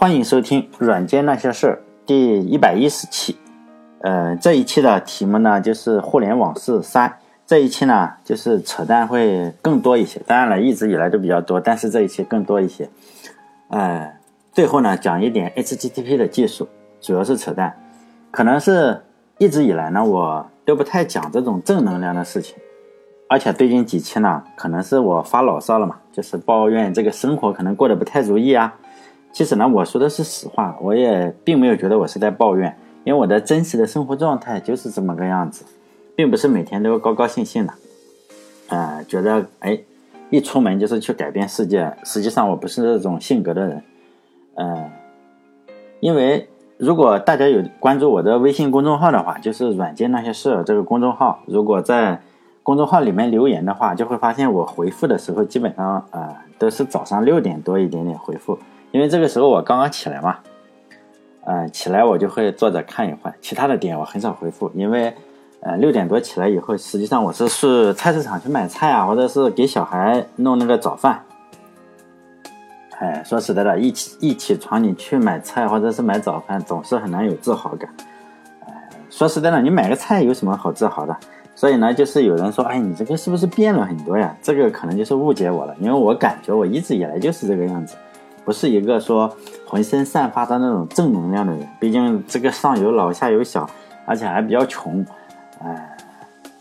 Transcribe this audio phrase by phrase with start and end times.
[0.00, 1.66] 欢迎收听《软件那些事》
[2.06, 3.36] 第一百一十期。
[4.00, 7.18] 呃，这一期的题目呢就是互联网是三。
[7.46, 12.88] 这一期呢就是扯淡会更多一些，当然了，一直以来都比较多，但是这一期更多一些。
[13.68, 14.10] 呃，
[14.52, 16.66] 最后呢讲一点 HTTP 的技术，
[17.02, 17.76] 主要是扯淡。
[18.30, 19.02] 可能是
[19.36, 22.56] 一直以来呢我都不太讲这种正能量的事情，
[23.28, 28.74] 而且最近几期呢可能是我发牢骚了嘛，就是抱怨这个生活可能过得不太如意啊。
[29.32, 35.64] 其实呢，我说的是实话，我也并没有觉得我是在抱怨，因为我的真实的生活状态就是这么个样子，
[36.16, 37.72] 并不是每天都高高兴兴的，
[38.68, 39.78] 呃，觉得哎，
[40.30, 41.96] 一出门就是去改变世界。
[42.04, 43.82] 实际上我不是这种性格的人，
[44.54, 44.90] 呃，
[46.00, 52.20] 因为如果大家有关注我的微信公众号的话，就是“软件那些事”这个公众号，如果在
[52.62, 58.58] 公众号里面留言的话，就会发现我回复的时候基本上呃都是早上六点多一点点回复。
[58.92, 60.38] 因为这个时候我刚刚起来嘛，
[61.44, 65.14] 嗯，起来我就会坐着看一会儿，其他的点我很少回复，因为，
[65.60, 71.22] 呃，六点多起来以后，实际上我是去菜市场去买菜啊，或者是给小孩弄那个早饭。
[72.98, 77.88] 哎，说实在的，一起一起床你去买菜或者是买早饭，总是很难有自豪感。
[78.66, 81.16] 哎，说实在的，你买个菜有什么好自豪的？
[81.54, 84.36] 所以呢，就是有人说，哎，你这个是不是变了很多呀？
[84.42, 87.96] 这个可能就是误解我了，因为我感觉我一直以来就是这个样子。
[88.44, 89.34] 不是一个说
[89.66, 93.68] 浑身散发的那种正能量的人，毕竟这个上有老下有小，
[94.06, 95.04] 而且还比较穷，
[95.62, 95.96] 哎，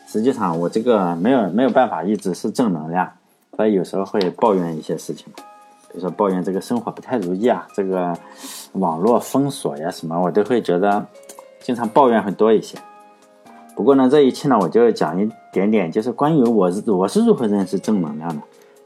[0.05, 3.11] 实际上我这个没有没有办法一直是正能量，
[3.55, 5.27] 所以有时候会抱怨一些事情，
[5.88, 8.13] 比如说抱怨这个生活不太如意啊，这个
[8.73, 11.05] 网络封锁呀什么，我都会觉得
[11.61, 12.77] 经常抱怨会多一些。
[13.75, 18.41] 不过呢，这一期呢，我就讲一点点，就是关于我是我是如何认识正能量的，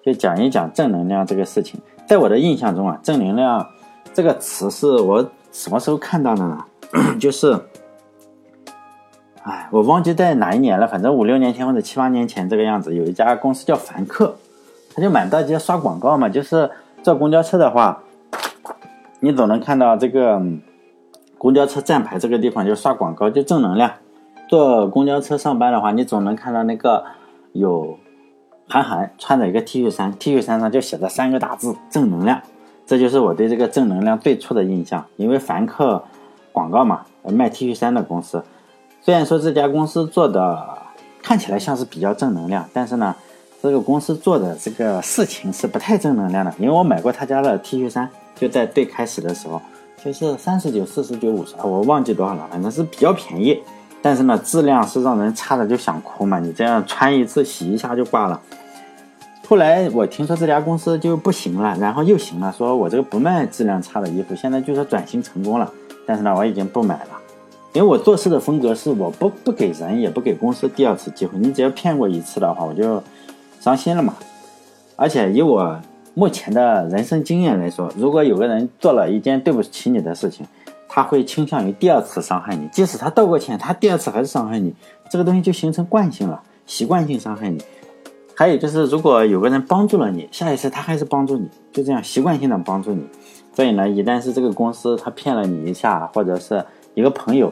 [0.06, 1.82] 就讲一讲正能量这个事情。
[2.06, 3.68] 在我的印象中啊，正能量
[4.14, 6.66] 这个词是我什么时候看到的呢？
[7.20, 7.58] 就是，
[9.42, 14.36] 哎，我忘记在哪一年了，反正五六年前或者七八年前这个样子，有一家公司叫凡客，
[14.94, 16.70] 他就满大街刷广告嘛，就是
[17.02, 18.04] 坐公交车的话，
[19.22, 20.40] 你总能看到这个
[21.38, 23.92] 公交车站牌这个地方就刷广告，就正能量。
[24.48, 27.06] 坐公交车上班的话，你总能看到那个
[27.54, 27.98] 有。
[28.68, 32.42] 韩寒穿着一个 T 恤衫，T 恤衫上就写着三个大字“正能量”，
[32.88, 35.06] 这就是我对这个正能量最初的印象。
[35.18, 36.04] 因为凡客
[36.52, 38.44] 广告嘛，卖 T 恤衫的公司，
[39.02, 40.78] 虽然说这家公司做的
[41.22, 43.16] 看起来像是比较正能量，但是呢，
[43.62, 46.54] 这个公司做的这个事情是不太正能量的。
[46.58, 49.62] 因为我买过他家的 T 恤衫，就在最开始的时候，
[50.04, 53.62] 就是三十九、四十九、五十，我忘记多少了，反正是比较便宜。
[54.04, 56.38] 但是呢，质量是让人差的就想哭嘛！
[56.38, 58.40] 你这样穿一次洗一下就挂了。
[59.48, 65.72] 后来我听说这家公司就不行了，然后又行了，说我这个不卖质量差的衣服，现在就说转型成功了。
[66.06, 67.12] 但是呢，我已经不买了，
[67.72, 71.40] 因为我做事的风格是我不不给人也不给公司第二次机会。
[71.40, 73.02] 你只要骗过一次的话，我就
[73.62, 74.14] 伤心了嘛。
[74.98, 75.80] 而且以我
[76.14, 80.46] 目前的人生经验来说，如果有个人做了一件对不起你的事情，
[80.96, 84.72] 他会倾向于第二次伤害你，即使他道过歉，他第二次还是伤害你，
[85.10, 87.60] 这个东西就形成惯性了，习惯性伤害你。
[88.36, 93.04] 还有就是，如果有个人帮助了你，下一次他还是帮助你，就这样习惯性的帮助你。
[93.56, 97.52] 所以呢，一旦是这个公司他骗了你一下，或者是一个朋友，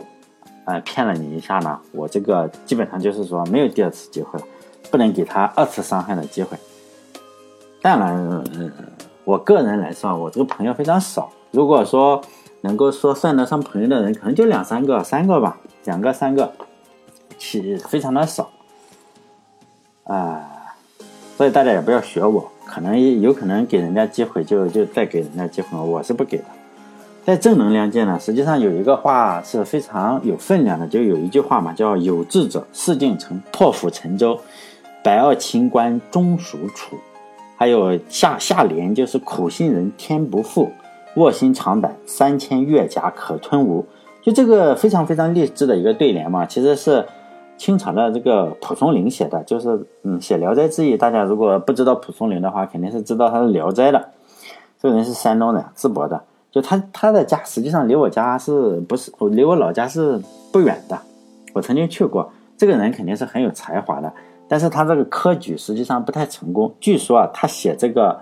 [0.66, 4.46] 呃，骗了你一下呢，我这个基本上就是说没有第二次机会了，
[4.91, 6.56] 不能给他二次伤害的机会。
[7.81, 8.44] 当然，
[9.24, 11.31] 我个人来说，我这个朋友非常少。
[11.50, 12.22] 如果说
[12.62, 16.54] 能够说算得上朋友的人，可能就两三个、三个吧，两个、三个，
[17.38, 18.50] 其实非常的少，
[20.04, 20.76] 啊，
[21.38, 26.46] 所以大家也不要学我，可能有可能给人家机会，就就再给人家机会，我是不给的。
[27.24, 34.40] 在正能量界呢，实际上有一个话是非常有分量的，就有一句话嘛，叫“有志者事竟成，破釜沉舟，
[35.04, 36.98] 百二秦关终属楚”，
[37.56, 40.72] 还有下下联就是“苦心人天不负”。
[41.16, 43.86] 卧薪尝胆，三千越甲可吞吴。
[44.22, 47.06] 就这个非常非常励志的一个对联嘛，其实是
[47.58, 50.94] 清朝的这个蒲松龄写的，就是嗯写《聊斋志异》。
[50.98, 54.10] 大家如果不知道蒲松龄的话，肯定是知道他是《聊斋》的。
[54.80, 56.22] 这个人是山东的淄博的，
[56.52, 60.22] 就他他的家实际上离我家是不是离我老家是
[60.52, 60.98] 不远的。
[61.54, 64.14] 我曾经去过，这个人肯定是很有才华的，
[64.48, 66.72] 但是他这个科举实际上不太成功。
[66.80, 68.19] 据说啊，他写这个。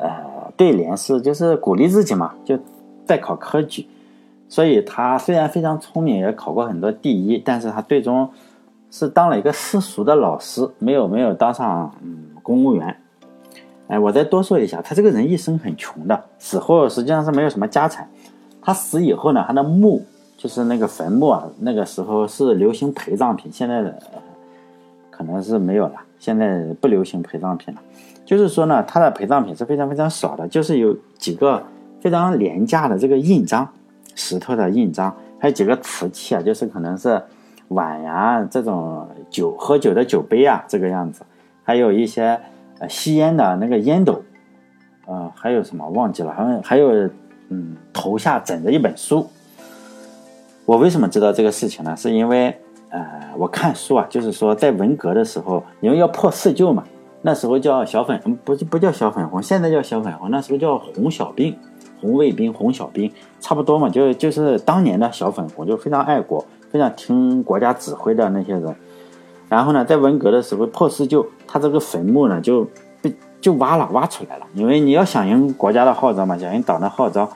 [0.00, 0.08] 呃，
[0.56, 2.58] 对联是就是鼓励自己嘛，就
[3.04, 3.86] 在考科举，
[4.48, 8.30] 所以他虽然非常聪明，也考过很多第一，但是他最终
[8.90, 12.96] 是当了一个私塾的老师，没有没有当上嗯公务员。
[13.88, 18.08] 哎，我再多说一下，他这个人一生很穷的，死后实际上是没有什么家产。
[18.60, 20.04] 他死以后呢，他的墓
[20.36, 23.98] 就是那个坟墓啊，那个时候是流行陪葬品，现在的
[25.10, 27.80] 可能是没有了，现在不流行陪葬品了。
[28.24, 31.62] 就是说呢，他的陪葬品是非常非常少的，就是有几个
[32.00, 33.66] 非常廉价的这个印章，
[34.14, 37.22] 石头的印章，还有几个瓷器啊，就是可能是
[37.68, 41.22] 碗呀这种酒喝酒的酒杯啊这个样子，
[41.64, 42.38] 还有一些
[42.78, 44.22] 呃吸烟的那个烟斗，
[45.06, 47.08] 呃还有什么忘记了，好像还有
[47.48, 49.26] 嗯头下枕着一本书。
[50.66, 51.96] 我为什么知道这个事情呢？
[51.96, 52.54] 是因为
[52.90, 56.84] 呃我看书啊，就是说在文革的时候，因为要破四旧嘛。
[57.20, 60.30] 那时候叫小粉，不不叫小粉红，现在叫小粉红。
[60.30, 61.58] 那时候叫红小兵、
[62.00, 68.74] 红卫兵、红小兵，差不多嘛，就就是当年的小粉红，就非常爱国、非常听国家指挥的那些人。
[69.48, 72.64] 然后呢，在文革的时候破四旧，他这个坟墓呢就
[73.02, 74.46] 被就挖了，挖出来了。
[74.54, 77.28] 因为你要响应国家的号召嘛，响应党的号召，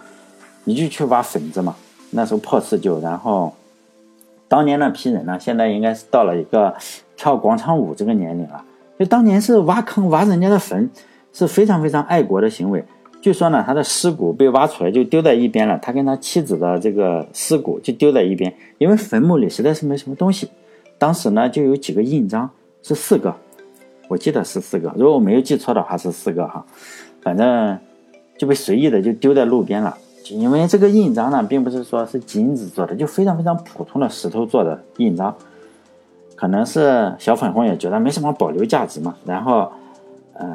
[0.62, 1.74] 你就去挖坟子嘛。
[2.10, 3.52] 那时候破四旧，然后
[4.52, 6.74] 当年那批人呢，现在应该是到了一个
[7.16, 8.62] 跳广场舞这个年龄了。
[8.98, 10.90] 就当年是挖坑挖人家的坟，
[11.32, 12.84] 是非常非常爱国的行为。
[13.22, 20.50] 据说呢，他的尸骨被挖出来就丢在一边了，他跟他妻子的这个尸骨就丢在一边，因为坟墓里实在是没什么东西。
[20.98, 22.50] 当时呢，就有几个印章，
[22.82, 23.34] 是四个，
[24.06, 26.62] 我记得是四个，如果我没有记错的话是四个哈，
[27.22, 27.78] 反正
[28.36, 29.96] 就被随意的就丢在路边了。
[30.30, 35.34] 因为这个印章呢，并不是说是金子做的，就非常非常普通的石头做的印章。
[36.34, 39.70] 可能是小粉红也觉得没什么保留价值嘛，然后，
[40.34, 40.48] 呃，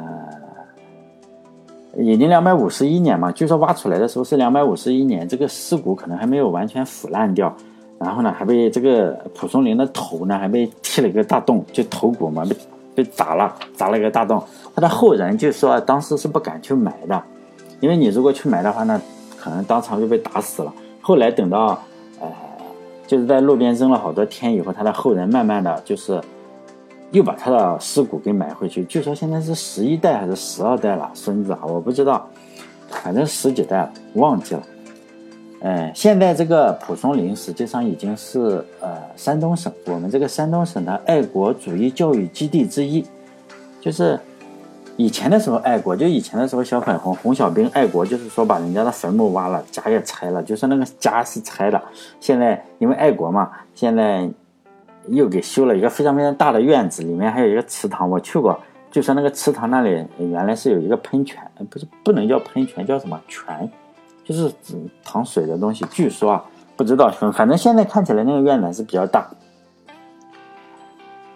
[1.96, 7.56] 已经两百五十一年嘛，据说挖出来的时候是两百五十一年，这个尸骨可能还没有完全腐烂掉，
[7.98, 12.54] 然后呢，还被这个蒲松龄的头呢还被踢了一个大洞，就头骨嘛被
[12.94, 14.42] 被砸了，砸了一个大洞。
[14.74, 17.22] 他的后人就说当时是不敢去埋的，
[17.80, 19.00] 因为你如果去埋的话呢，
[19.48, 20.72] 可能当场就被打死了。
[21.00, 21.80] 后来等到。
[22.20, 22.26] 呃
[23.06, 26.20] 就是在路边扔了好多天以后，他的后人慢慢的就是
[27.10, 28.84] 又把他的尸骨给埋回去。
[28.84, 32.28] 据说现在是十一代还是十二代了，孙子啊，我不知道，
[32.90, 34.62] 反正十几代了，忘记了。
[35.60, 43.02] 嗯，现在这个蒲松龄实际上已经是呃山东省我们这个山东省的爱国主义教育基地之一，
[43.80, 44.20] 就是。
[44.98, 51.80] 以前的时候爱国，就以前的时候小粉红红小兵爱国，就是说把人家的坟墓挖了，家也拆了，就是那个家是拆的。
[52.18, 54.28] 现在因为爱国嘛，现在
[55.06, 58.58] 又给修了一个非常非常大的院子，里面还有一个祠堂，我去过，
[58.90, 61.40] 就说那个祠堂那里原来是有一个喷泉，
[61.70, 63.70] 不是不能叫喷泉，叫什么泉，
[64.24, 64.52] 就是
[65.04, 65.84] 淌水的东西。
[65.92, 66.44] 据说啊，
[66.76, 69.30] 不知道，反正现在看起来那个院子是比较大，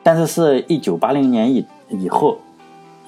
[0.02, 2.36] 但是是一九八零年以以后。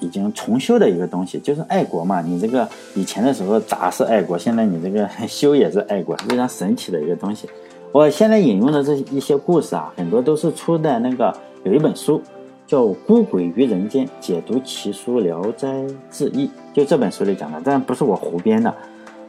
[0.05, 2.21] 已经重修的一个东西，就是爱国嘛。
[2.21, 7.49] 你这个以前的时候砸是爱国，现在你这个修也是爱国，非常神奇的一个东西。
[7.91, 12.21] 我现在引用的这一些故事啊，很多都是出的那个有一本书
[12.67, 15.67] 叫《孤鬼于人间》，解读奇书《聊斋
[16.11, 18.73] 志异》，就这本书里讲的，但不是我胡编的。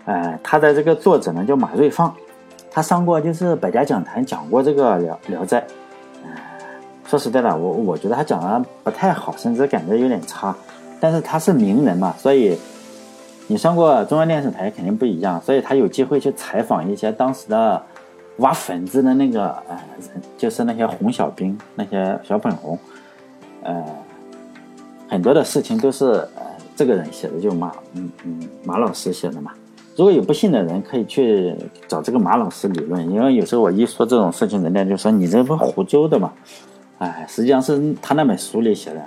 [0.04, 2.14] 呃，他的这个作者呢叫马瑞芳，
[2.70, 5.64] 他上过就是百家讲坛讲过这个聊聊斋。
[7.06, 10.54] 说实在的，我我觉得他讲的不太好，甚至感觉有点差。
[10.98, 12.56] 但是他是名人嘛，所以
[13.46, 17.80] 你上过中央电视台肯定不一样，所以他有机会去采访一些当时的
[18.38, 19.78] 挖坟子的那个呃，
[20.38, 22.78] 就是那些红小兵、那些小粉红，
[23.62, 23.84] 呃，
[25.06, 26.42] 很多的事情都是呃
[26.74, 29.52] 这个人写的，就马嗯嗯马老师写的嘛。
[29.96, 31.54] 如果有不信的人，可以去
[31.86, 36.32] 找这个马老师理论，因为有时候我一说这种事情，人家就说你这不是胡诌的嘛。
[36.98, 39.02] 哎，实际上是他那本书里写的，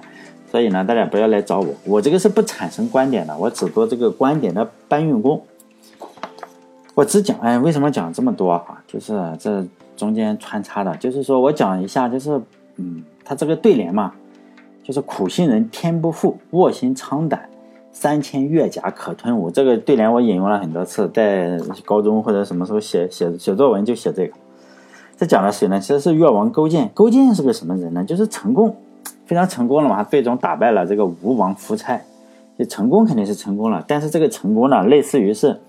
[0.52, 5.42] 所以呢，大家不要来找我，我这个是不产生观点的，我只做这个观点的搬运工。
[6.94, 8.80] 我只讲，哎，为什么讲这么多哈？
[8.86, 9.66] 就是这
[9.96, 12.40] 中间穿插的，就是说我讲一下，就是
[12.76, 14.14] 嗯，他这个对联嘛，
[14.84, 17.50] 就是苦心人天不负，卧薪尝胆，
[17.92, 19.50] 三千越甲可吞吴。
[19.50, 24.34] 这个对联我引用了很多次，在高中或者什么时候写写写作文就写这个。
[25.20, 25.78] 这讲的谁呢？
[25.82, 26.90] 其实是越王勾践。
[26.94, 28.02] 勾践是个什么人呢？
[28.06, 28.74] 就是成功，
[29.26, 30.02] 非常成功了嘛。
[30.02, 32.00] 最终打败了这个吴王夫差，
[32.58, 33.84] 就成功肯定是成功了。
[33.86, 35.60] 但是这个成功呢，类似于是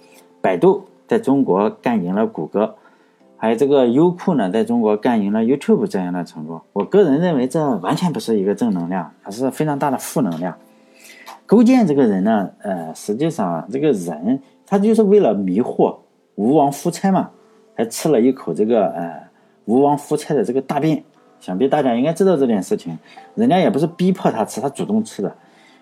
[0.41, 2.77] 百度在中国干赢了谷歌，
[3.37, 6.61] 还有这个优酷呢，在中国干赢了 YouTube 这样的成功。
[6.73, 10.55] 我个人认为这完全不是一个正能量，而是非常大的负能量。
[11.45, 15.97] 勾践这个人呢，呃，实际上这个人他就是为了迷惑
[16.37, 17.31] 吴王夫差嘛，
[17.75, 19.30] 还吃了一口这个呃。
[19.71, 21.05] 吴王夫差的这个大便，
[21.41, 22.99] 想必大家应该知道这件事情。
[23.37, 25.33] 人家也不是逼迫他吃，他主动吃的，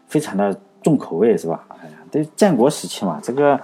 [0.07, 1.65] 非常的重口味是吧？
[1.71, 3.59] 哎呀，对战国时期嘛，这个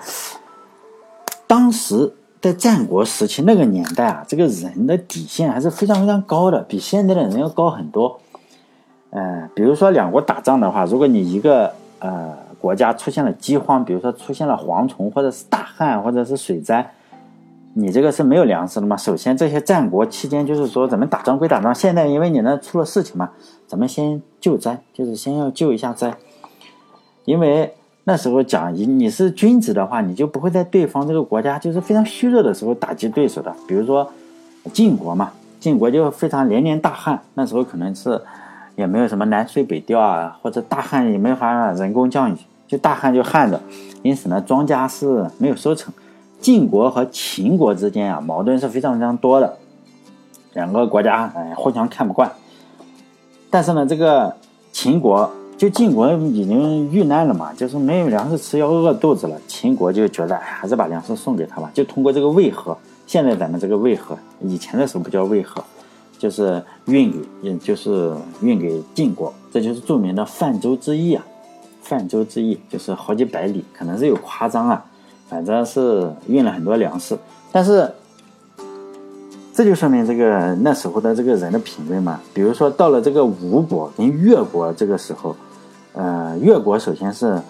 [1.46, 8.18] 当时在战国时期那个年代啊，这个人的底线还是非常非常高的，比现在的人要高很多。
[9.10, 16.90] 呃，比如说两国打仗的话，如果你一个呃国家出现了饥荒，比如说出现了蝗虫，或者是大旱，或者是水灾，
[17.74, 18.96] 你这个是没有粮食的嘛？
[18.96, 23.30] 首先，这些战国期间就是说咱们打仗归打仗，现在因为你那出了事情嘛，
[23.66, 26.14] 咱们先救灾，就是先要救一下灾。
[27.24, 33.54] 因为那时候讲你你是君子的话，你就不会在对方这个国家就是非常虚弱的时候打击对手的。
[33.66, 34.10] 比如说
[34.72, 38.20] 晋国嘛，晋国就非常连年大旱，那时候可能是。
[38.76, 43.60] 也没有什么南水北调啊，或者大旱也没法人工降雨，就大旱就旱着，
[44.02, 45.94] 因此呢，庄稼是没有收成。
[46.44, 49.56] 晋国和秦国之间啊，矛盾是非常非常多的，
[50.52, 52.30] 两个国家哎互相看不惯。
[53.48, 54.36] 但是呢，这个
[54.70, 59.40] 秦国就晋国已经遇难了嘛，就是没有粮食吃，要饿肚子了。
[59.48, 65.64] 秦国就觉得还是把粮食送给他吧，就通过这个渭河，现在咱们这个渭河，以前的时候不叫渭河。
[66.18, 71.24] 就是运给，也就是运给晋国，这就是著名的泛舟之役啊。
[71.80, 74.84] 泛舟之役就是好几百里，可能是有夸张啊，
[75.28, 77.16] 反正是运了很多粮食。
[77.50, 77.90] 但是
[79.52, 82.20] 这就说明这个那时候的这个人的品味嘛。
[82.32, 85.36] 比如说到了这个吴国跟越国这个时候，
[85.92, 87.40] 呃，越国首先是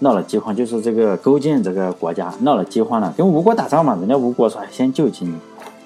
[0.00, 5.34] 闹了饥荒，就是这个勾践这个国家闹了饥荒了，跟吴国打仗嘛，人家吴国说先救济你，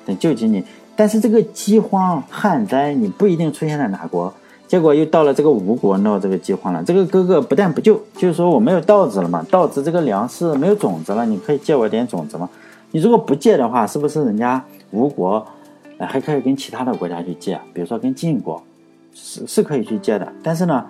[0.04, 0.64] 等救济你。
[0.96, 4.34] 但是这个饥荒旱灾，你不一定出现在哪国，
[4.70, 6.80] 结果又到了这个吴国闹这个饥荒了。
[6.84, 12.48] 这个哥哥不但不救，就是说我没有稻子了嘛，稻子这个粮食没有种子了，你可以借我点种子吗？
[12.92, 15.44] 你如果不借的话，是不是人家吴国
[15.98, 17.60] 还可以跟其他的国家去借？
[17.74, 18.62] 比如说跟晋国，
[19.12, 20.32] 是是可以去借的。
[20.40, 20.86] 但是呢，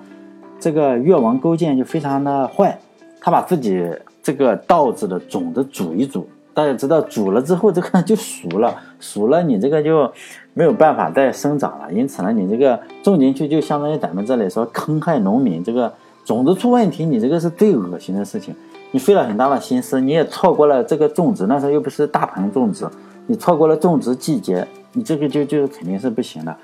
[0.61, 2.79] 这个越王勾践就非常的坏，
[3.19, 3.83] 他把自己
[4.23, 6.29] 这个稻子的种子煮一煮。
[6.53, 10.11] 大家知道煮了之后，这个就熟了，熟了你这个就
[10.55, 11.93] 没有办法再生长了。
[11.93, 15.93] 因此呢，你这个种进去就相当于咱们这里说坑害农民，这个
[16.25, 18.55] 种子出问题，你这个是最恶心的事情。
[18.93, 22.87] 你费了很大的心思，你也错过了这个种植，那时候又不是大棚种植，
[23.27, 26.57] 你错过了种植季节，你这个就就肯定是不行的。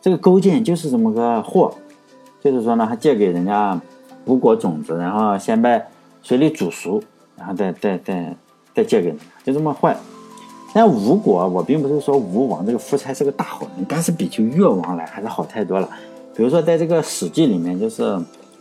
[0.00, 1.72] 这个勾践就是这么个货，
[2.42, 3.80] 就是说呢，他借给人家
[4.24, 5.80] 吴国种子，然后先把
[6.22, 7.02] 水里煮熟，
[7.36, 8.36] 然后再再再。
[8.76, 9.96] 再借给你，就这么坏。
[10.74, 15.88] 但吴国，我并不是说吴王这个夫差是个大好人，但是比起越王来还是好太多了。
[16.34, 18.02] 比如说，在这个《史记》里面，就是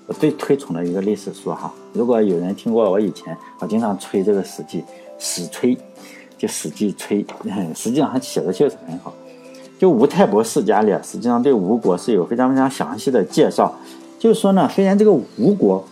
[0.05, 1.73] 我最推崇的一个历史书哈。
[1.91, 4.81] 如果有人听过我以前，我经常吹这个《史记》，
[5.17, 5.75] 史吹，
[6.37, 7.25] 就《史记》吹，
[7.73, 9.11] 实际上他写的确实很好。
[9.79, 13.73] 就吴太伯世家里，实际上对吴国是有非常非常详细的介绍。
[14.19, 15.83] 就是说呢，虽然这个吴国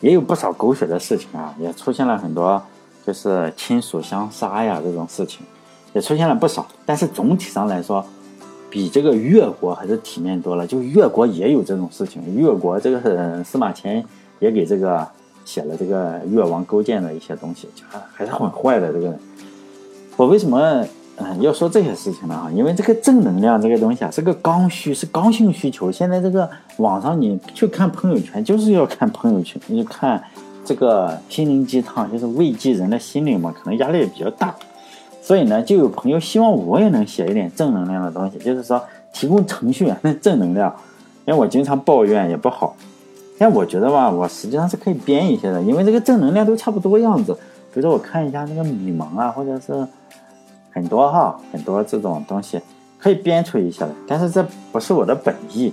[0.00, 2.60] 也有不少狗血的事情啊，也出现了很多。
[3.06, 5.40] 就是亲属相杀呀，这种事情
[5.92, 8.02] 也出现了不少，但是总体上来说，
[8.70, 10.66] 比这个越国还是体面多了。
[10.66, 14.02] 就越国也有这种事情，越国这个司马迁
[14.40, 15.06] 也给这个
[15.44, 19.14] 写了这个越王勾践的一些东西，还还是很坏的这个。
[20.16, 20.82] 我为什么
[21.16, 22.34] 嗯要说这些事情呢？
[22.34, 25.92] 哈，因为这个正能量这个东西啊，是个刚需，是刚性需求。
[25.92, 30.22] 现在这个网上你去看朋友圈，就是要看朋友圈，你看。
[30.64, 34.54] 这个心灵鸡汤就是慰藉人的心灵嘛，可能压力也比较大，
[35.20, 40.74] 所以呢，就有朋友希望我也能写一点正能量的东西，就是说提供程序员的正能量。
[41.26, 42.76] 因为我经常抱怨也不好，
[43.38, 47.32] 但我觉得吧，我实际上是可以编一些的，因为这个正能量都差不多样子。
[47.72, 49.88] 比如说我看一下那个米蒙啊，或者是
[50.70, 52.60] 很多哈，很多这种东西
[52.98, 55.72] 可以编出一些来，但是这不是我的本意，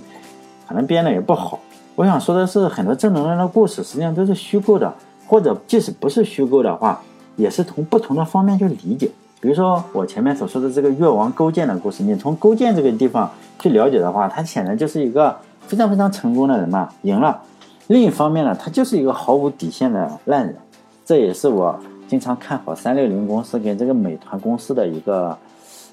[0.66, 1.60] 可能编的也不好。
[1.94, 4.92] 我想说的是，很多正能量的故事实际上都是虚构的，
[5.26, 7.00] 或者即使不是虚构的话，
[7.36, 9.10] 也是从不同的方面去理解。
[9.40, 17.40] 比如说我前面所说的这个越王勾践的故事，你从勾践这个地方去了解的话，他显然就是一个非常非常成功的人嘛，赢了。
[17.88, 20.56] 另一方面呢，他就是一个毫无底线的烂人，
[21.04, 25.36] 这也是我经常看好三六零公司跟这个美团公司的一个。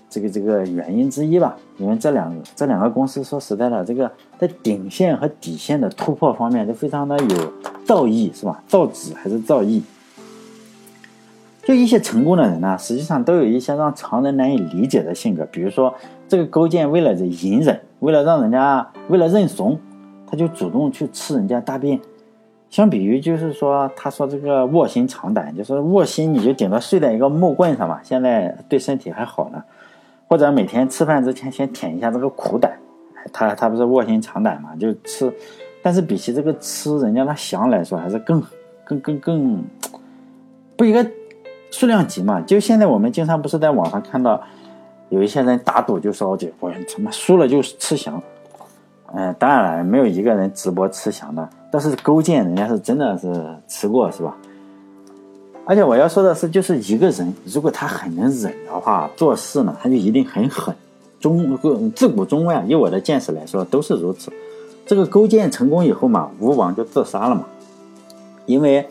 [0.10, 7.54] 这个这个原因之一吧，因为这两这两个公司说实在的，这个在顶线和底线的突破方面都非常的有
[7.86, 8.64] 造诣，是吧？
[8.68, 9.82] 造纸还是造诣？
[11.64, 15.46] 就一些成功的人呢，实际上都有一些让常人难以理解的性格。
[15.52, 15.94] 比如说，
[16.28, 19.80] 这个勾践为了这隐忍，为了让人家为了认怂，
[20.26, 22.00] 他就主动去吃人家大便。
[22.72, 29.64] 相比于就是说，他说这个卧薪尝胆，就是卧薪你就顶多睡在一个木棍上嘛，现在对身体还好呢。
[30.30, 32.78] 或者每天吃饭之前先舔一下这个苦胆，
[33.34, 35.34] 他他不是卧薪尝胆嘛，就吃。
[35.82, 38.42] 但是比起这个吃人家的翔来说，还是更
[38.84, 39.64] 更更更
[40.78, 41.04] 不一个
[41.72, 42.40] 数量级嘛。
[42.42, 44.40] 就现在我们经常不是在网上看到
[45.10, 48.22] 有一些人打赌，就说这我他妈输了就吃翔。
[49.16, 54.38] 嗯，当然了，没有一个人直播吃翔的，但是勾践人家是真的是吃过，是吧？
[55.70, 60.76] 而且我要说的是，就是一个人如果他很能忍的话，做事呢他就一定很狠。
[61.20, 61.56] 中
[61.96, 64.34] 自古中外，以我的见识来说都是如此。
[64.88, 67.46] 这个勾践成功以后嘛，吴王就自杀了嘛，
[68.48, 68.90] 因为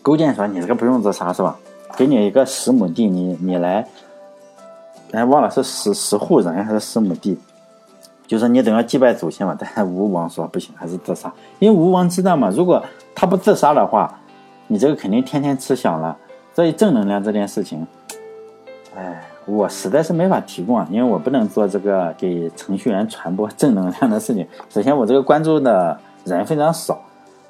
[0.00, 1.58] 勾践说：“你这个不用自杀是吧？
[1.98, 3.86] 给你一个十亩地，你你来，
[5.12, 7.38] 哎忘了是十十户人还是十亩地。”
[8.26, 11.30] 就是你等要祭拜祖先嘛，但是吴王说不行，还是自杀。
[11.58, 12.82] 因为吴王知道嘛，如果
[13.14, 14.18] 他不自杀的话，
[14.68, 16.16] 你这个肯定天天吃香了。
[16.54, 17.86] 所以正能量这件事情，
[18.96, 24.44] 哎，我实在是没法提供啊，因为我不能做这个给程序员传播正能量的事情。
[24.68, 27.00] 首先，我这个关注的人非常少，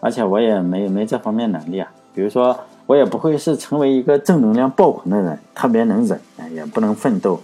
[0.01, 1.91] 而且我也没没这方面能力啊。
[2.13, 6.21] 比如说，我也不会是成为一个正能量爆棚的人，特别能忍，
[6.53, 7.41] 也不能奋斗。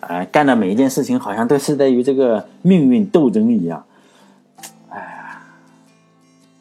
[0.00, 3.82] 哎，干的每一件事情好像都是在与这个命运斗争一样。
[4.90, 5.42] 哎呀，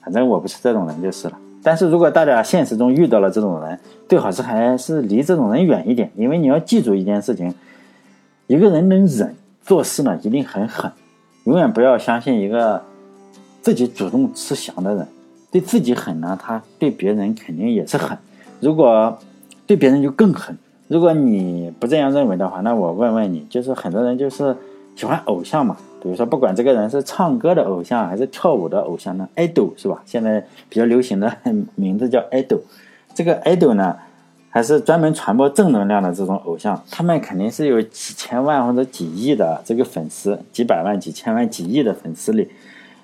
[0.01, 1.37] 反正我不是这种人就是了。
[1.67, 7.53] 但是如果大家现实中遇到了这种人，最好是还是离这种人远一点，因为你要记住一件事情：
[8.47, 10.89] 一个人能忍，做事呢一定很狠。
[11.43, 12.81] 永远不要相信一个
[13.62, 15.05] 自己主动吃翔的人，
[15.51, 18.17] 对自己狠呢，他对别人肯定也是狠。
[18.62, 19.19] 如果
[19.65, 20.57] 对别人就更狠。
[20.88, 24.55] 如果你不这样认为的话，那我问问你，就是很多人就是
[24.95, 30.01] 喜欢偶像嘛，比如说不管这个人是唱歌的偶像还是跳舞的偶像呢，idol 是吧？
[30.06, 31.36] 现在比较流行的
[31.75, 32.60] 名字叫 idol，
[33.13, 33.98] 这个 idol 呢，
[34.50, 42.50] 还是专门传播正能量的这种偶像，他们肯定是有几千万或者几亿的这个粉丝，几百万、几千万、几亿的粉丝里，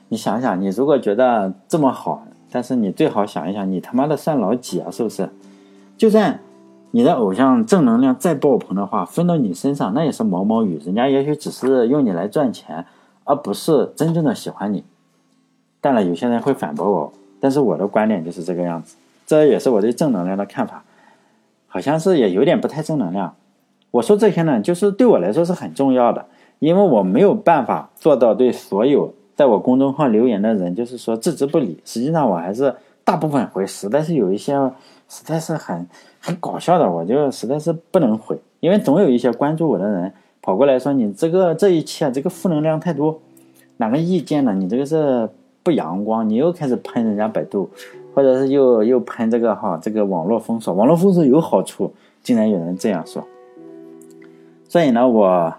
[0.10, 4.92] 你想想，你如果觉得这么好，但是你最好想一想，你他妈的算老几啊？
[4.92, 5.28] 是不是？
[5.98, 6.40] 就算。
[6.96, 10.80] 你的偶像正能量再爆棚的话，分到你身上那也是毛毛雨。
[10.86, 12.86] 人家也许只是用你来赚钱，
[13.24, 14.84] 而不是真正的喜欢你。
[15.82, 18.96] 当然，有些人会反驳我，但是我的观点就是这个样子。
[19.26, 20.84] 这也是我对正能量的看法，
[21.68, 23.34] 好像是也有点不太正能量。
[23.90, 26.28] 我说这些呢，就是对我来说是很重要的，
[26.60, 31.82] 因为我没有办法做到对所有在我公众号留言的人，就是说置之不理。
[31.86, 34.54] 实际上，我还是大部分回，实在是有一些，
[35.10, 35.88] 实在是很。
[36.26, 40.10] 很搞笑的，我就实在是不能回，因为总有一些关注我的人
[40.42, 43.20] 跑过来说：“你这个这一期啊，这个负能量太多，
[43.76, 44.54] 哪个意见呢？
[44.54, 45.30] 你这个是
[45.62, 47.70] 不阳光，你又开始喷人家百度，
[48.16, 53.22] 或者是又又喷这个哈，这个网络封锁，网络封锁有好处，竟然有人这样说。
[54.70, 55.54] 所以呢，我。”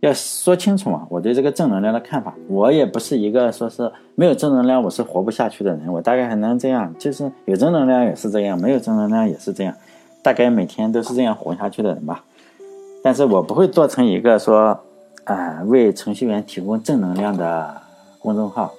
[0.00, 9.74] 要说清楚嘛，我对这个正能量的看法，我也不是一个说是没有正能量我是活不下去的人，我大概还能这样，就是有正能量也是这样，没有正能量也是这样，
[10.22, 12.24] 大概每天都是这样活下去的人吧。
[13.02, 14.78] 但是我不会做成一个说，
[15.24, 17.80] 啊，为程序员提供正能量的
[18.20, 18.72] 公众号。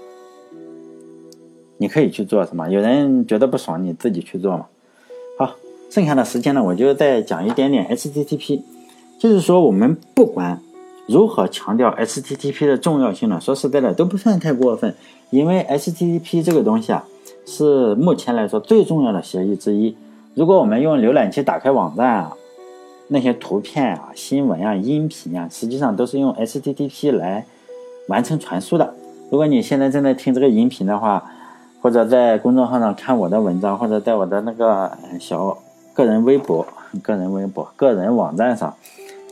[1.77, 2.69] 你可以去做什么？
[2.69, 4.67] 有人觉得不爽，你自己去做嘛。
[5.38, 5.55] 好，
[5.89, 8.62] 剩下的时间呢，我就再讲一点点 HTTP，
[9.17, 10.62] 就是说我们不管。
[11.10, 13.41] 如何强调 HTTP 的重要性呢？
[13.41, 14.93] 说实在的，都不算太过分，
[15.32, 17.04] 因为 HTTP 这个东西啊，
[17.48, 19.98] 是目前来说最重要的协议之一。
[20.36, 22.34] 如果我们用浏览器打开网站啊，
[23.08, 27.43] 那些图片啊、新闻啊、音频啊，实际上都是用 HTTP 来
[28.08, 28.93] 完成传输的。
[29.32, 31.24] 如果你现在正在听这个音频的话，
[31.82, 35.58] 或者在公众号上看我的文章，或者在我的那个小
[35.93, 36.63] 个人微博、
[37.02, 38.72] 个人微博、个人网站上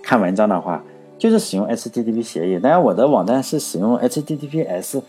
[0.01, 0.81] 看文章的话，
[1.17, 5.01] 就是使用 HTTP 协议，当然我的网站是使用 HTTPS，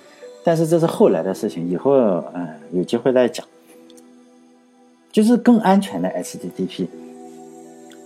[0.43, 1.93] 但是这是后来的事情，以后
[2.35, 3.47] 嗯有机会再讲。
[5.13, 6.87] 就是更安全的 HTTP，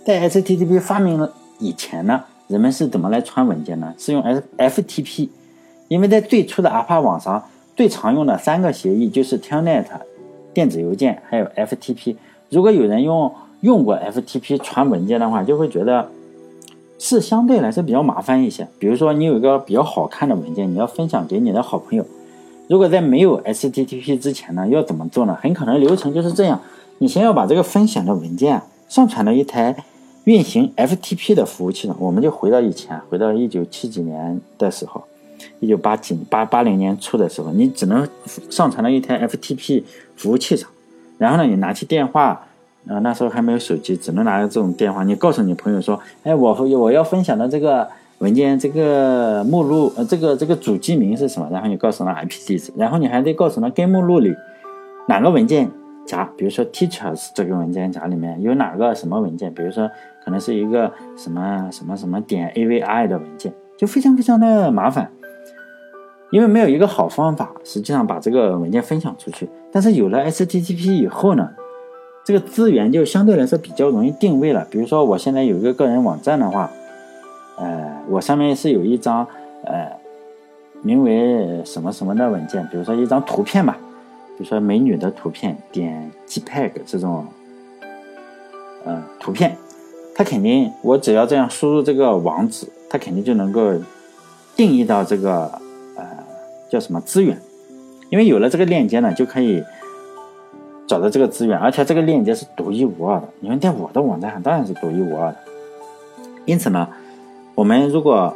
[0.05, 3.93] 在 HTTP 发明了以前呢，人们是怎么来传文件呢？
[3.97, 4.23] 是用
[4.57, 5.29] FTP，
[5.87, 7.43] 因为在最初的阿帕网上
[7.75, 9.85] 最常用的三个协议就是 Telnet
[10.53, 12.15] 电子邮件，还有 FTP。
[12.49, 16.09] 如果有人用用过 FTP 传文件的话，就会觉得。
[16.99, 18.67] 是相对来说比较麻烦一些。
[18.79, 22.05] 比如说，你有一个比较好看的文件，你要分享给你的好朋友。
[22.69, 25.37] 如果在没有 HTTP 之前呢，要怎么做呢？
[25.41, 26.61] 很可能流程就是这样：
[26.99, 29.75] 你先要把这个分享的文件上传到一台
[30.23, 31.95] 运行 FTP 的服务器上。
[31.99, 35.03] 我们就回到以前，回到一九七几年的时候，
[35.59, 38.07] 一九八几八八零年初的时候，你只能
[38.49, 39.83] 上传到一台 FTP
[40.15, 40.69] 服务器上。
[41.17, 42.47] 然后呢，你拿起电话。
[42.87, 45.03] 啊，那时候还没有手机，只能拿着这种电话。
[45.03, 47.87] 你告诉你朋友说：“哎，我我要分享的这个
[48.19, 51.47] 文件这个目录，呃，这个这个主机名是什么？
[51.51, 54.35] 然后你告诉他 IP 地址，然后你还得告诉他该目录里
[55.07, 55.69] 哪个文件
[56.05, 59.89] 夹，比如说 Teachers 这个文件夹里面有哪个什么文件，比如说
[60.25, 65.09] 可能是一个什么什么什么点 AVI 的文件，就非常非常的麻烦，
[66.31, 69.47] 因为没有一个好方法，实际上把这个文件分享出去。
[69.71, 71.49] 但是有了 STTP 以后呢，
[72.25, 74.65] 这个资源就相对来说比较容易定位了。
[74.69, 76.71] 比如说我现在有一个个人网站的话。
[77.55, 79.27] 呃，我上面是有一张
[79.63, 79.87] 呃，
[80.81, 83.77] 名为什么什么的文件，比如说一张图片吧，
[84.35, 87.27] 比如说美女的图片，点 JPEG 这种，
[88.85, 89.55] 呃，图片，
[90.15, 93.71] 它肯定我只要这样输入这个网址，它肯定就能够
[94.55, 95.43] 定义到这个
[95.95, 96.03] 呃
[96.71, 97.37] 叫什么资源，
[98.09, 99.63] 因为有了这个链接呢，就可以
[100.93, 105.37] 找到这个资源，而且这个链接是独一无二的，你们在我的网站上当然是独一无二的，
[106.45, 106.87] 因此呢。
[107.55, 108.31] 我们如果，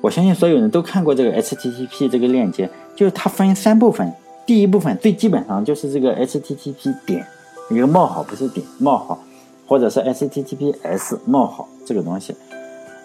[0.00, 4.12] 我相信所有人都看过这个 HTTP 这个链接，就是它分三部分。
[4.46, 7.26] 第一部分最基本上就是这个 HTTP 点
[7.70, 9.18] 一个冒号，不是点冒号，
[9.66, 12.36] 或者是 HTTPS 冒号这个东西。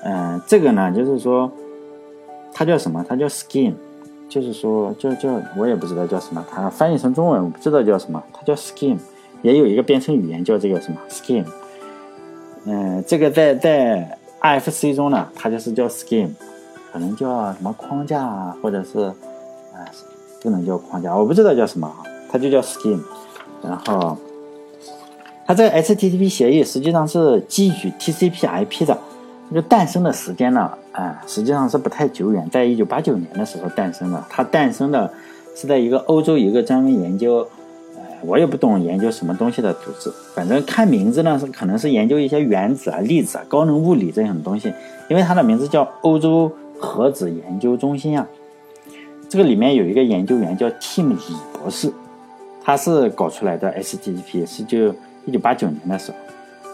[0.03, 1.51] 嗯，这个呢就是说，
[2.53, 3.03] 它叫什么？
[3.10, 3.73] 它叫 Scheme，
[4.30, 9.00] 就是说叫叫我也不知道叫什么，它翻译成中文我不知道叫什么，它叫 Scheme，
[9.42, 11.46] 也有一个编程语言叫这个什么 Scheme。
[12.65, 14.15] 嗯，这个在在。
[14.42, 16.30] IFC 中呢，它就是叫 scheme，
[16.94, 19.84] 可能叫什么框架啊，或者是，啊，
[20.42, 22.00] 不能叫框架，我不知道叫什么啊，
[22.32, 23.02] 它就叫 scheme。
[23.62, 24.18] 然后，
[25.46, 28.98] 它这个 HTTP 协议实际上是基于 TCP/IP 的，
[29.49, 34.23] 这个诞生的时间呢，啊，实际上是不太久远，在一九八九年的时候诞生的。
[34.29, 35.12] 它诞生的
[35.55, 37.47] 是在一个欧洲一个专门研究。
[38.21, 44.73] 我也不懂研究什么东西的组织，反正看名字呢是可能是研究一些原子啊、粒子啊、高能物理这种东西，
[45.09, 48.27] 因为它的名字叫欧洲核子研究中心啊。
[49.29, 51.93] 这个里面有一个研究员叫 Tim 李博士，
[52.62, 54.93] 他是搞出来的 HTTP，是就
[55.25, 56.17] 一九八九年的时候。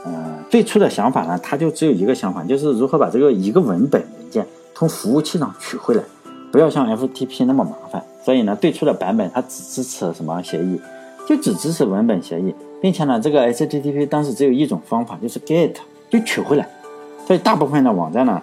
[0.08, 6.04] 嗯，最初的想法呢，他就只有一个想法，就是如何把这个一个文本文件从服务器上取回来，
[6.52, 8.04] 不要像 FTP 那么麻烦。
[8.24, 10.80] 所以呢，最初的版本它只支持什么协议？
[11.28, 15.74] 就只支持文本协议，并且呢，这个 HTTP 当时只有一种方法，就是 GET
[16.10, 16.68] 就取回来。
[17.26, 18.42] 所以大部分的网站呢，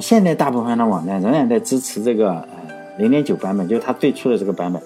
[0.00, 2.48] 现在大部分的网站仍然在支持这个呃
[2.98, 4.80] 零点九版本，就是它最初的这个版本。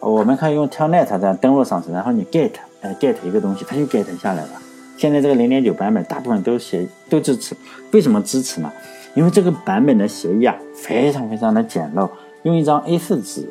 [0.00, 4.50] 我们可以用 Telnet 这样登录上去，然后你 GET 呃 GET 一个东西，它就 GET 下来了。
[4.96, 7.54] 现在这个零点九版本大部分都写都支持，
[7.92, 8.72] 为什么支持呢？
[9.14, 12.08] 因为这个版本的协议啊非常非常的简陋，
[12.42, 13.48] 用一张 A4 纸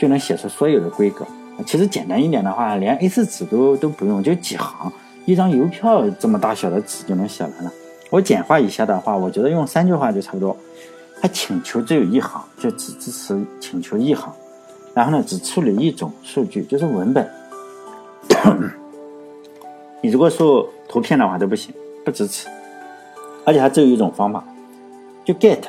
[0.00, 1.26] 就能写出所有的规格。
[1.66, 4.92] 其实简单一点的话，连 A4 纸都都不用，就几行，
[5.26, 7.72] 一张邮票这么大小的纸就能写完了。
[8.08, 10.56] 我简化一下的话，我觉得用三句话就差不多。
[11.20, 14.32] 它请求只有一行，就只支持请求一行，
[14.94, 17.28] 然后呢，只处理一种数据，就是文本。
[20.02, 22.48] 你如果说图片的话都不行，不支持。
[23.44, 24.44] 而且它只有一种方法，
[25.24, 25.60] 就 get，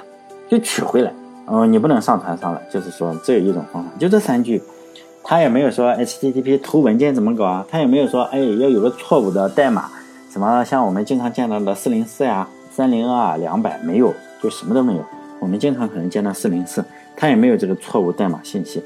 [0.50, 1.14] 就取回来。
[1.48, 4.62] 嗯，你不能上传上来，就是说只有一种方法，就这三句。
[5.24, 7.66] 他也没有说 HTTP 图文件怎么搞啊？
[7.70, 9.90] 他也没有说，哎，要有个错误的代码，
[10.32, 15.06] 什么像我们经常见到的四零四呀、三零二、两百，没有，就什么都没有。
[15.40, 16.84] 我们经常可能见到四零四，
[17.16, 18.84] 他也没有这个错误代码信息，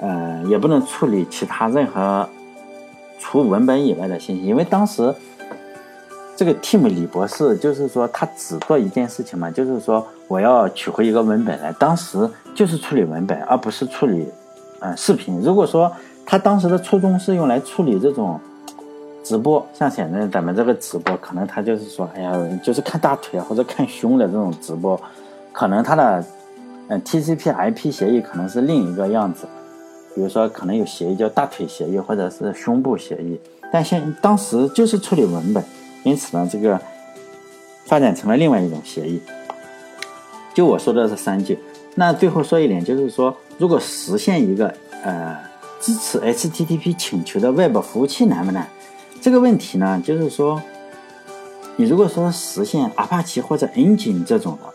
[0.00, 2.28] 呃，也不能处理其他任何
[3.20, 5.14] 除文本以外的信息，因为当时
[6.34, 14.26] 这个 Tim 李博士就是说他只做一件事情嘛，就是说我要取回一个文本来，当时就是处理文本，而不是处理。
[14.80, 15.38] 嗯，视频。
[15.42, 15.92] 如果说
[16.24, 18.40] 他当时的初衷是用来处理这种
[19.22, 22.32] 直播，像现在咱们这个直播，可能他就是说，哎呀，
[22.64, 24.98] 就是看大腿或者看胸的这种直播，
[25.52, 26.24] 可能他的
[26.88, 29.46] 嗯 TCP/IP 协议可能是另一个样子。
[30.14, 33.40] 比如说，可能有协议叫大腿协议或者是胸部协议，
[33.72, 35.64] 但现当时就是处理文本，
[36.02, 36.80] 因此呢，这个
[37.84, 39.20] 发展成了另外一种协议。
[40.54, 41.58] 就我说的这三句，
[41.94, 43.36] 那最后说一点，就是说。
[43.58, 45.36] 如果实现一个呃
[45.78, 48.66] 支持 HTTP 请求的 Web 服务器难不难？
[49.20, 50.62] 这个问题呢，就是说，
[51.76, 54.72] 你如果说实现 Apache 或者 Nginx 这种的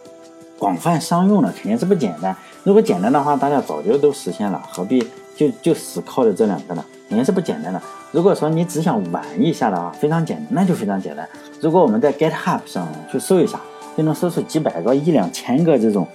[0.59, 2.35] 广泛商用的，肯定是不简单。
[2.63, 5.03] 如果简单的话，大家早就都实现了，何必
[5.35, 6.83] 就就死靠着这两个呢？
[7.07, 7.81] 肯定是不简单的。
[8.11, 11.27] 如果说你只想玩一下的话，非常简单，那就非常简单。
[11.61, 13.59] 如果我们在 GitHub 上去搜一下，
[13.95, 16.07] 就能搜出几百个、一两千个这种。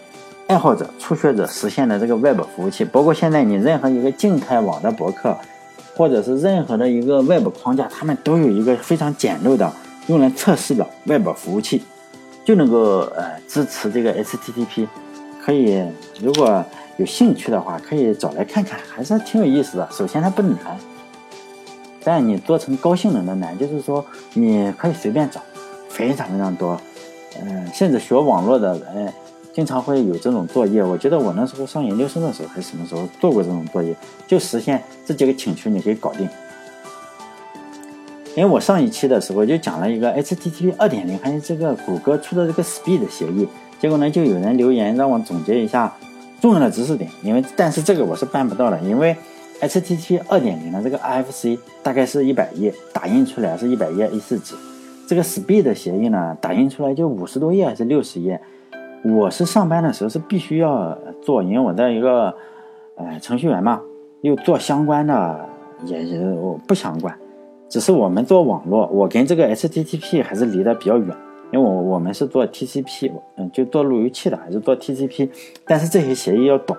[0.47, 5.37] 爱好者、初学者实现的这个 Web 服务器，包括现在你任何一个静态网的博客，
[5.95, 9.73] 或者是任何的一个 Web 框架，他们都有一个非常简陋的
[10.09, 11.83] 用来测试的 Web 服务器。
[12.45, 14.89] 就能够呃支持这个 HTTP，
[15.45, 15.85] 可以
[16.21, 16.65] 如果
[17.01, 19.89] 有兴趣的话，可以找来看看，还是挺有意思的。
[19.91, 20.59] 首先它不难，
[22.05, 25.41] 但你做成高性能的难，就是说你可以随便找，
[25.89, 26.79] 非常非常多。
[27.41, 29.11] 嗯，甚至学网络的人
[29.55, 30.85] 经常会有这种作业。
[30.85, 36.29] 我觉得我那时候上研究生的时候还是什么时候做过这种作业，就实现这几个请求你可以搞定。
[38.37, 43.49] 因为我上一期的时候就讲了一个 HTTP 二点零，还有这个谷歌出的这个 Speed 协议，
[43.81, 45.91] 结果呢就有人留言让我总结一下
[46.41, 47.11] 重要的知识点。
[47.23, 49.17] 因为但是这个我是办不到的，因为
[49.61, 54.55] HTTP 二点零的这个 RFC 大概是一百页，打印出来是一百页 A4 纸，
[55.07, 58.41] 这个 Speed 协议呢打印出来就五十多页还是六十页。
[59.03, 62.35] 我是上班的时候是必须要做，因为我在一个
[62.97, 63.81] 呃程序员嘛，
[64.21, 65.41] 又做相关的，
[65.85, 67.17] 也也我不想管。
[67.69, 71.17] 只是我们做网络，我跟这个 HTTP 还是离得比较远，
[71.53, 75.29] 因为我我们是做 TCP，嗯，就做路由器的，还是做 TCP。
[75.67, 76.77] 但是这些协议要懂，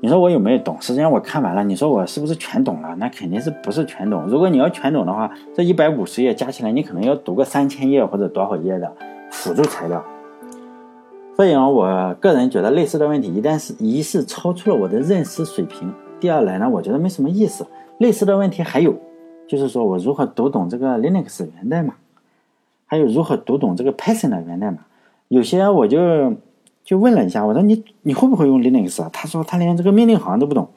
[0.00, 0.76] 你说我有没有懂？
[0.80, 2.94] 实际上我看完了，你说我是不是全懂了？
[2.96, 4.26] 那肯定是不是全懂。
[4.26, 8.92] 如果你要全懂的话，这一百五十页加起来，你可能要读个三千页或者多少页的
[9.30, 10.04] 辅助材料。
[11.36, 17.66] 所以啊，我个人觉得类似的问题，一旦是一是超出了我的认识水平，第二来呢，我觉得没什么意思。
[17.98, 18.94] 类似的问题还有。
[19.46, 21.94] 就是说我如何读懂这个 Linux 源代码，
[22.86, 24.78] 还有如何读懂这个 Python 的源代码。
[25.28, 26.34] 有些我就
[26.84, 29.10] 就问了一下，我说你你会不会用 Linux 啊？
[29.12, 30.68] 他说他连这个命令行都不懂，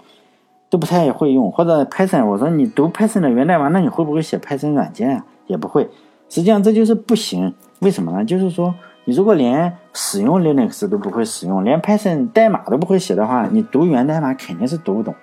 [0.69, 1.51] 都不太会用。
[1.51, 5.25] 或者 Python，我说你读 Python 的源代码，那你会不会写 Python 软件啊？
[5.47, 5.89] 也不会。
[6.29, 7.53] 实际上这就是不行。
[7.79, 8.25] 为什么呢？
[8.25, 8.73] 就是说
[9.05, 15.13] 你如果连使用 Linux 都不会使用，连 Python 代码都不会写的话，你读源代码肯定是读不懂。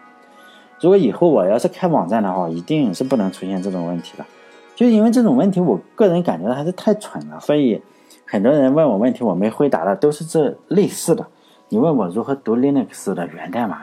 [0.80, 4.24] 如果以后我要是开网站的话，一定是不能出现这种问题的，
[4.74, 7.80] 就因为这种问题，我个人感觉还是太蠢了，所以
[8.26, 11.26] 很多人问我问题，我没回答的都是这类似的。
[11.68, 13.82] 你问我如何读 Linux 的源代码，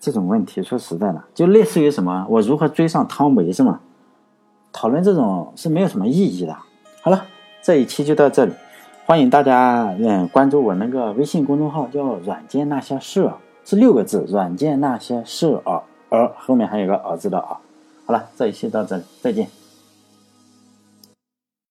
[0.00, 3.80] 这种问题说实在的，就类似于什么，我如何追上汤唯是吗？
[4.72, 6.56] 讨论这种是没有什么意义的。
[7.02, 7.26] 好了，
[7.62, 8.52] 这一期就到这里，
[9.06, 13.30] 欢迎大家嗯关注我那个微信公众号，叫软件那些事。
[13.66, 17.58] 是六个字，软件那些事儿，而后面还有个儿字的啊。
[18.04, 19.48] 好了，这一期到这里，再见。